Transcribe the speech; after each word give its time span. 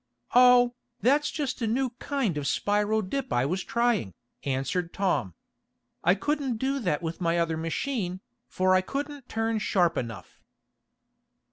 "Oh, 0.33 0.73
that's 1.01 1.29
just 1.29 1.61
a 1.61 1.67
new 1.67 1.91
kind 1.99 2.35
of 2.35 2.47
spiral 2.47 3.03
dip 3.03 3.31
I 3.31 3.45
was 3.45 3.63
trying," 3.63 4.15
answered 4.43 4.93
Tom. 4.95 5.35
"I 6.03 6.15
couldn't 6.15 6.57
do 6.57 6.79
that 6.79 7.03
with 7.03 7.21
my 7.21 7.37
other 7.37 7.55
machine, 7.55 8.19
for 8.47 8.73
I 8.73 8.81
couldn't 8.81 9.29
turn 9.29 9.59
sharp 9.59 9.99
enough." 9.99 10.41